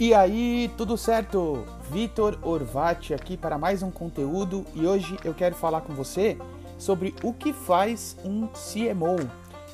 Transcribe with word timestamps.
E 0.00 0.14
aí, 0.14 0.70
tudo 0.76 0.96
certo? 0.96 1.64
Vitor 1.90 2.38
Orvati 2.42 3.12
aqui 3.12 3.36
para 3.36 3.58
mais 3.58 3.82
um 3.82 3.90
conteúdo 3.90 4.64
e 4.72 4.86
hoje 4.86 5.16
eu 5.24 5.34
quero 5.34 5.56
falar 5.56 5.80
com 5.80 5.92
você 5.92 6.38
sobre 6.78 7.16
o 7.20 7.32
que 7.32 7.52
faz 7.52 8.16
um 8.24 8.46
CMO. 8.46 9.16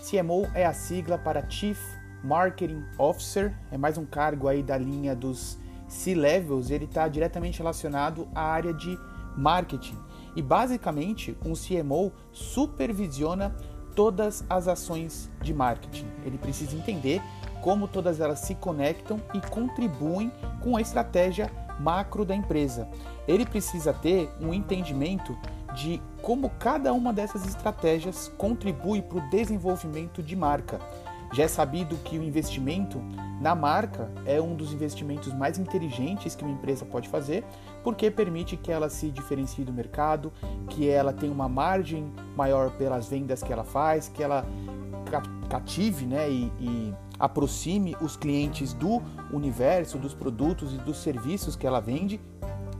CMO 0.00 0.50
é 0.54 0.64
a 0.64 0.72
sigla 0.72 1.18
para 1.18 1.46
Chief 1.50 1.78
Marketing 2.22 2.82
Officer, 2.96 3.54
é 3.70 3.76
mais 3.76 3.98
um 3.98 4.06
cargo 4.06 4.48
aí 4.48 4.62
da 4.62 4.78
linha 4.78 5.14
dos 5.14 5.58
C-levels, 5.86 6.70
ele 6.70 6.86
está 6.86 7.06
diretamente 7.06 7.58
relacionado 7.58 8.26
à 8.34 8.44
área 8.44 8.72
de 8.72 8.98
marketing. 9.36 9.98
E 10.34 10.40
basicamente, 10.40 11.36
um 11.44 11.52
CMO 11.52 12.10
supervisiona 12.32 13.54
todas 13.94 14.44
as 14.48 14.68
ações 14.68 15.30
de 15.40 15.54
marketing. 15.54 16.06
Ele 16.24 16.38
precisa 16.38 16.76
entender 16.76 17.22
como 17.62 17.88
todas 17.88 18.20
elas 18.20 18.40
se 18.40 18.54
conectam 18.54 19.20
e 19.32 19.40
contribuem 19.40 20.30
com 20.62 20.76
a 20.76 20.80
estratégia 20.80 21.50
macro 21.80 22.24
da 22.24 22.34
empresa. 22.34 22.88
Ele 23.26 23.46
precisa 23.46 23.92
ter 23.92 24.30
um 24.40 24.52
entendimento 24.52 25.36
de 25.74 26.00
como 26.22 26.50
cada 26.50 26.92
uma 26.92 27.12
dessas 27.12 27.46
estratégias 27.46 28.30
contribui 28.38 29.02
para 29.02 29.18
o 29.18 29.30
desenvolvimento 29.30 30.22
de 30.22 30.36
marca. 30.36 30.78
Já 31.34 31.42
é 31.42 31.48
sabido 31.48 31.96
que 31.96 32.16
o 32.16 32.22
investimento 32.22 33.02
na 33.40 33.56
marca 33.56 34.08
é 34.24 34.40
um 34.40 34.54
dos 34.54 34.72
investimentos 34.72 35.34
mais 35.34 35.58
inteligentes 35.58 36.36
que 36.36 36.44
uma 36.44 36.52
empresa 36.52 36.84
pode 36.84 37.08
fazer, 37.08 37.44
porque 37.82 38.08
permite 38.08 38.56
que 38.56 38.70
ela 38.70 38.88
se 38.88 39.10
diferencie 39.10 39.64
do 39.64 39.72
mercado, 39.72 40.32
que 40.70 40.88
ela 40.88 41.12
tenha 41.12 41.32
uma 41.32 41.48
margem 41.48 42.06
maior 42.36 42.70
pelas 42.70 43.08
vendas 43.08 43.42
que 43.42 43.52
ela 43.52 43.64
faz, 43.64 44.08
que 44.08 44.22
ela 44.22 44.46
cative 45.50 46.06
né, 46.06 46.30
e, 46.30 46.52
e 46.60 46.94
aproxime 47.18 47.96
os 48.00 48.16
clientes 48.16 48.72
do 48.72 49.02
universo, 49.32 49.98
dos 49.98 50.14
produtos 50.14 50.72
e 50.72 50.78
dos 50.78 50.98
serviços 50.98 51.56
que 51.56 51.66
ela 51.66 51.80
vende. 51.80 52.20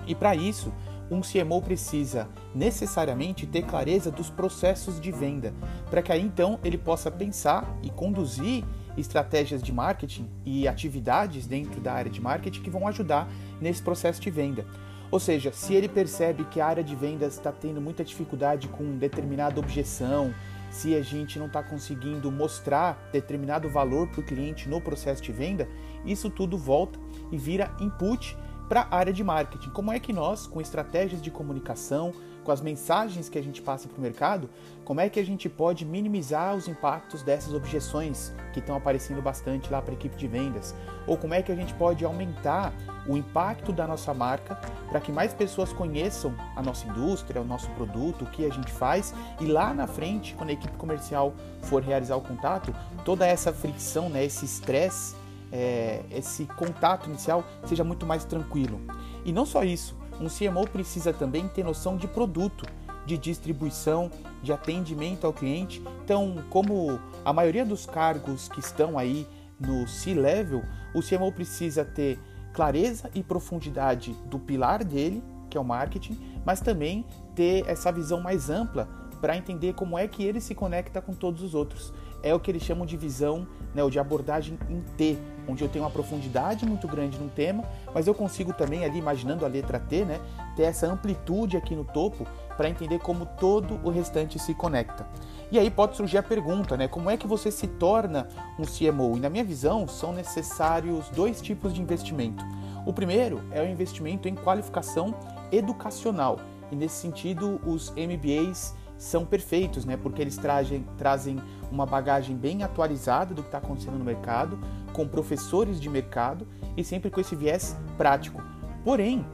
E 0.07 0.15
para 0.15 0.37
isso, 0.37 0.73
um 1.11 1.21
CMO 1.21 1.61
precisa 1.61 2.29
necessariamente 2.55 3.47
ter 3.47 3.63
clareza 3.63 4.11
dos 4.11 4.31
processos 4.31 5.01
de 5.01 5.13
venda, 5.13 5.53
para 5.91 6.03
que 6.03 6.13
aí 6.13 6.23
então 6.23 6.59
ele 6.65 6.79
possa 6.79 7.11
pensar 7.11 7.79
e 7.83 7.91
conduzir 7.91 8.65
estratégias 8.97 9.63
de 9.63 9.73
marketing 9.73 10.29
e 10.45 10.69
atividades 10.69 11.47
dentro 11.47 11.81
da 11.81 11.93
área 11.93 12.11
de 12.11 12.21
marketing 12.21 12.63
que 12.63 12.71
vão 12.71 12.87
ajudar 12.87 13.29
nesse 13.61 13.83
processo 13.83 14.21
de 14.21 14.31
venda. 14.31 14.65
Ou 15.11 15.21
seja, 15.21 15.53
se 15.53 15.75
ele 15.75 15.89
percebe 15.89 16.45
que 16.45 16.61
a 16.61 16.67
área 16.67 16.83
de 16.83 16.97
vendas 16.97 17.35
está 17.35 17.53
tendo 17.53 17.81
muita 17.81 18.05
dificuldade 18.05 18.69
com 18.69 18.97
determinada 18.97 19.61
objeção, 19.61 20.35
se 20.71 20.95
a 20.95 21.03
gente 21.03 21.39
não 21.39 21.47
está 21.47 21.63
conseguindo 21.63 22.33
mostrar 22.33 23.09
determinado 23.13 23.69
valor 23.69 24.09
para 24.09 24.21
o 24.21 24.25
cliente 24.25 24.69
no 24.69 24.81
processo 24.81 25.23
de 25.23 25.31
venda, 25.31 25.69
isso 26.05 26.29
tudo 26.29 26.59
volta 26.59 26.99
e 27.31 27.39
vira 27.39 27.71
input 27.81 28.37
para 28.69 28.87
a 28.91 28.97
área 28.97 29.13
de 29.13 29.23
marketing. 29.23 29.71
Como 29.71 29.93
é 29.93 29.99
que 29.99 30.13
nós, 30.13 30.47
com 30.47 30.61
estratégias 30.61 31.21
de 31.21 31.31
comunicação, 31.31 32.13
com 32.45 32.53
as 32.53 32.61
mensagens 32.61 33.29
que 33.29 33.39
a 33.39 33.43
gente 33.43 33.63
passa 33.63 33.89
para 33.89 33.99
o 33.99 34.01
mercado, 34.01 34.49
como 34.85 35.01
é 35.01 35.09
que 35.09 35.19
a 35.19 35.25
gente 35.25 35.49
pode 35.49 35.85
minimizar 35.85 36.55
os 36.55 36.69
impactos 36.69 37.23
dessas 37.23 37.55
objeções 37.55 38.33
que 38.53 38.61
estão 38.61 38.77
aparecendo 38.77 39.23
bastante 39.23 39.73
lá 39.73 39.81
para 39.81 39.93
a 39.93 39.95
equipe 39.95 40.15
de 40.15 40.29
vendas? 40.29 40.75
Ou 41.07 41.17
como 41.17 41.33
é 41.35 41.43
que 41.43 41.51
a 41.51 41.57
gente 41.57 41.73
pode 41.75 42.05
aumentar 42.05 42.73
o 43.07 43.17
impacto 43.17 43.73
da 43.73 43.87
nossa 43.87 44.13
marca 44.13 44.57
para 44.89 45.01
que 45.01 45.11
mais 45.11 45.33
pessoas 45.33 45.73
conheçam 45.73 46.35
a 46.55 46.63
nossa 46.63 46.87
indústria, 46.87 47.41
o 47.41 47.45
nosso 47.45 47.71
produto, 47.71 48.25
o 48.25 48.31
que 48.31 48.45
a 48.45 48.51
gente 48.51 48.71
faz 48.71 49.15
e 49.41 49.47
lá 49.47 49.73
na 49.73 49.87
frente, 49.87 50.35
quando 50.35 50.51
a 50.51 50.53
equipe 50.53 50.77
comercial 50.77 51.35
for 51.63 51.83
realizar 51.83 52.17
o 52.17 52.21
contato, 52.21 52.75
toda 53.05 53.27
essa 53.27 53.53
fricção, 53.53 54.09
né, 54.09 54.25
esse 54.25 54.45
estresse, 54.45 55.17
é, 55.53 56.03
esse 56.11 56.47
contato 56.47 57.09
inicial 57.09 57.45
seja 57.65 57.85
muito 57.85 58.05
mais 58.07 58.25
tranquilo. 58.25 58.81
E 59.25 59.33
não 59.33 59.47
só 59.47 59.65
isso, 59.65 59.97
um 60.21 60.27
CMO 60.29 60.69
precisa 60.69 61.13
também 61.13 61.49
ter 61.49 61.65
noção 61.65 61.97
de 61.97 62.07
produto, 62.07 62.65
de 63.07 63.19
distribuição, 63.19 64.11
de 64.43 64.53
atendimento 64.53 65.27
ao 65.27 65.33
cliente. 65.33 65.83
Então, 66.05 66.37
como 66.51 66.99
a 67.25 67.33
maioria 67.33 67.65
dos 67.65 67.87
cargos 67.87 68.49
que 68.49 68.61
estão 68.61 68.99
aí 68.99 69.27
no 69.59 69.87
C-level, 69.87 70.63
o 70.95 71.01
CMO 71.01 71.33
precisa 71.33 71.85
ter 71.85 72.19
clareza 72.53 73.11
e 73.15 73.23
profundidade 73.23 74.13
do 74.27 74.39
pilar 74.39 74.85
dele, 74.85 75.23
que 75.51 75.57
é 75.57 75.61
o 75.61 75.65
marketing, 75.65 76.19
mas 76.45 76.61
também 76.61 77.05
ter 77.35 77.69
essa 77.69 77.91
visão 77.91 78.21
mais 78.21 78.49
ampla 78.49 78.89
para 79.21 79.37
entender 79.37 79.75
como 79.75 79.99
é 79.99 80.07
que 80.07 80.23
ele 80.23 80.41
se 80.41 80.55
conecta 80.55 81.01
com 81.01 81.15
todos 81.15 81.43
os 81.43 81.55
outros. 81.55 81.93
É 82.25 82.35
o 82.35 82.41
que 82.41 82.51
eles 82.51 82.63
chamam 82.63 82.87
de 82.87 82.97
visão, 82.97 83.47
né, 83.75 83.85
ou 83.85 83.91
de 83.91 83.99
abordagem 83.99 84.59
em 84.71 84.81
T, 84.97 85.19
onde 85.47 85.63
eu 85.63 85.69
tenho 85.69 85.85
uma 85.85 85.91
profundidade 85.91 86.65
muito 86.65 86.89
grande 86.89 87.19
num 87.19 87.29
tema, 87.29 87.63
mas 87.93 88.07
eu 88.07 88.15
consigo 88.15 88.55
também 88.55 88.83
ali, 88.83 88.99
imaginando 88.99 89.45
a 89.45 89.49
letra 89.49 89.79
T, 89.79 90.07
né, 90.07 90.19
ter 90.57 90.63
essa 90.63 90.87
amplitude 90.87 91.55
aqui 91.59 91.77
no 91.77 91.85
topo 91.85 92.27
para 92.57 92.67
entender 92.67 92.99
como 92.99 93.27
todo 93.27 93.79
o 93.85 93.91
restante 93.91 94.39
se 94.39 94.55
conecta. 94.55 95.07
E 95.53 95.59
aí 95.59 95.71
pode 95.71 95.99
surgir 95.99 96.17
a 96.17 96.23
pergunta, 96.23 96.79
né, 96.79 96.89
como 96.89 97.11
é 97.11 97.17
que 97.19 97.27
você 97.27 97.51
se 97.51 97.67
torna 97.67 98.27
um 98.59 98.65
CMO? 98.65 99.19
E 99.19 99.21
na 99.21 99.29
minha 99.29 99.45
visão, 99.45 99.87
são 99.87 100.11
necessários 100.11 101.11
dois 101.11 101.43
tipos 101.43 101.75
de 101.75 101.83
investimento. 101.83 102.43
O 102.87 102.93
primeiro 102.93 103.43
é 103.51 103.61
o 103.61 103.69
investimento 103.69 104.29
em 104.29 104.35
qualificação 104.35 105.15
educacional. 105.53 106.41
E 106.73 106.77
nesse 106.77 106.97
sentido, 106.97 107.61
os 107.67 107.91
MBAs 107.91 108.75
são 108.97 109.25
perfeitos, 109.25 109.85
né? 109.85 109.97
Porque 109.97 110.23
eles 110.23 110.37
trazem, 110.37 110.85
trazem 110.97 111.41
uma 111.71 111.85
bagagem 111.85 112.37
bem 112.37 112.63
atualizada 112.63 113.35
do 113.35 113.43
que 113.43 113.49
está 113.49 113.59
acontecendo 113.59 113.99
no 113.99 114.05
mercado, 114.05 114.59
com 114.93 115.07
professores 115.07 115.81
de 115.81 115.89
mercado 115.89 116.47
e 116.77 116.85
sempre 116.85 117.11
com 117.11 117.21
esse 117.21 117.35
viés 117.35 117.77
prático. 117.97 118.43
Porém, 118.85 119.25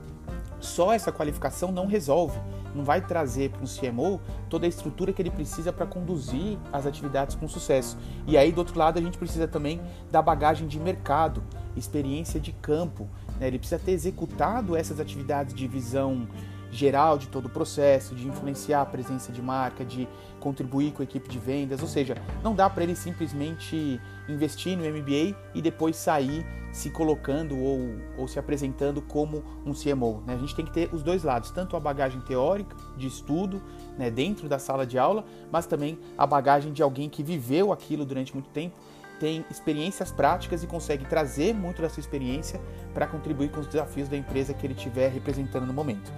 só 0.60 0.92
essa 0.92 1.10
qualificação 1.10 1.72
não 1.72 1.86
resolve, 1.86 2.38
não 2.74 2.84
vai 2.84 3.00
trazer 3.00 3.50
para 3.50 3.62
um 3.62 3.66
CMO 3.66 4.20
toda 4.48 4.66
a 4.66 4.68
estrutura 4.68 5.12
que 5.12 5.20
ele 5.20 5.30
precisa 5.30 5.72
para 5.72 5.86
conduzir 5.86 6.58
as 6.72 6.86
atividades 6.86 7.34
com 7.34 7.48
sucesso. 7.48 7.98
E 8.26 8.36
aí, 8.36 8.52
do 8.52 8.58
outro 8.58 8.78
lado, 8.78 8.98
a 8.98 9.02
gente 9.02 9.18
precisa 9.18 9.48
também 9.48 9.80
da 10.10 10.22
bagagem 10.22 10.68
de 10.68 10.78
mercado, 10.78 11.42
experiência 11.76 12.38
de 12.38 12.52
campo. 12.52 13.08
Né? 13.38 13.48
Ele 13.48 13.58
precisa 13.58 13.80
ter 13.80 13.92
executado 13.92 14.76
essas 14.76 15.00
atividades 15.00 15.54
de 15.54 15.66
visão 15.66 16.28
geral 16.70 17.18
de 17.18 17.28
todo 17.28 17.46
o 17.46 17.48
processo, 17.48 18.14
de 18.14 18.26
influenciar 18.26 18.82
a 18.82 18.86
presença 18.86 19.32
de 19.32 19.42
marca, 19.42 19.84
de 19.84 20.08
contribuir 20.38 20.92
com 20.92 21.02
a 21.02 21.04
equipe 21.04 21.28
de 21.28 21.38
vendas, 21.38 21.82
ou 21.82 21.88
seja, 21.88 22.16
não 22.42 22.54
dá 22.54 22.70
para 22.70 22.82
ele 22.82 22.94
simplesmente 22.94 24.00
investir 24.28 24.76
no 24.76 24.84
MBA 24.84 25.36
e 25.54 25.60
depois 25.60 25.96
sair 25.96 26.46
se 26.72 26.88
colocando 26.88 27.58
ou, 27.58 27.80
ou 28.16 28.28
se 28.28 28.38
apresentando 28.38 29.02
como 29.02 29.42
um 29.66 29.72
CMO. 29.72 30.22
Né? 30.24 30.34
A 30.34 30.38
gente 30.38 30.54
tem 30.54 30.64
que 30.64 30.72
ter 30.72 30.88
os 30.92 31.02
dois 31.02 31.24
lados, 31.24 31.50
tanto 31.50 31.76
a 31.76 31.80
bagagem 31.80 32.20
teórica 32.20 32.76
de 32.96 33.06
estudo 33.08 33.60
né, 33.98 34.10
dentro 34.10 34.48
da 34.48 34.58
sala 34.58 34.86
de 34.86 34.96
aula, 34.96 35.24
mas 35.50 35.66
também 35.66 35.98
a 36.16 36.26
bagagem 36.26 36.72
de 36.72 36.82
alguém 36.82 37.08
que 37.08 37.22
viveu 37.22 37.72
aquilo 37.72 38.04
durante 38.04 38.32
muito 38.32 38.48
tempo 38.50 38.76
tem 39.18 39.44
experiências 39.50 40.10
práticas 40.10 40.62
e 40.62 40.66
consegue 40.66 41.04
trazer 41.04 41.54
muito 41.54 41.82
dessa 41.82 42.00
experiência 42.00 42.58
para 42.94 43.06
contribuir 43.06 43.50
com 43.50 43.60
os 43.60 43.66
desafios 43.66 44.08
da 44.08 44.16
empresa 44.16 44.54
que 44.54 44.66
ele 44.66 44.72
estiver 44.72 45.10
representando 45.10 45.66
no 45.66 45.74
momento 45.74 46.10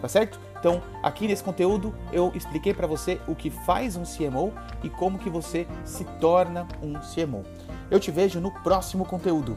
tá 0.00 0.08
certo? 0.08 0.38
Então, 0.58 0.82
aqui 1.02 1.26
nesse 1.26 1.42
conteúdo 1.42 1.94
eu 2.12 2.32
expliquei 2.34 2.74
para 2.74 2.86
você 2.86 3.20
o 3.26 3.34
que 3.34 3.50
faz 3.50 3.96
um 3.96 4.02
CMO 4.02 4.52
e 4.82 4.90
como 4.90 5.18
que 5.18 5.30
você 5.30 5.66
se 5.84 6.04
torna 6.20 6.66
um 6.82 6.94
CMO. 6.94 7.44
Eu 7.90 7.98
te 7.98 8.10
vejo 8.10 8.40
no 8.40 8.52
próximo 8.62 9.04
conteúdo. 9.04 9.56